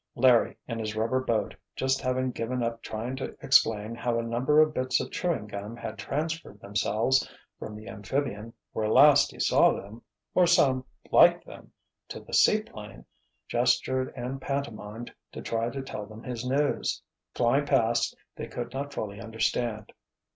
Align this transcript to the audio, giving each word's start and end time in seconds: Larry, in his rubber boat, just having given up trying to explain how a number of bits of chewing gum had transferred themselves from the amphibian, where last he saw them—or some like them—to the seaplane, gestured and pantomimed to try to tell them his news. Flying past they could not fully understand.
Larry, 0.15 0.57
in 0.67 0.79
his 0.79 0.95
rubber 0.95 1.23
boat, 1.23 1.53
just 1.75 2.01
having 2.01 2.31
given 2.31 2.63
up 2.63 2.81
trying 2.81 3.15
to 3.17 3.37
explain 3.39 3.93
how 3.93 4.17
a 4.17 4.23
number 4.23 4.59
of 4.59 4.73
bits 4.73 4.99
of 4.99 5.11
chewing 5.11 5.45
gum 5.45 5.77
had 5.77 5.99
transferred 5.99 6.59
themselves 6.59 7.29
from 7.59 7.75
the 7.75 7.87
amphibian, 7.87 8.51
where 8.71 8.89
last 8.89 9.29
he 9.31 9.37
saw 9.39 9.71
them—or 9.79 10.47
some 10.47 10.85
like 11.11 11.45
them—to 11.45 12.19
the 12.19 12.33
seaplane, 12.33 13.05
gestured 13.47 14.11
and 14.15 14.41
pantomimed 14.41 15.13
to 15.33 15.41
try 15.43 15.69
to 15.69 15.83
tell 15.83 16.07
them 16.07 16.23
his 16.23 16.43
news. 16.49 17.03
Flying 17.35 17.67
past 17.67 18.15
they 18.35 18.47
could 18.47 18.73
not 18.73 18.91
fully 18.91 19.21
understand. 19.21 19.91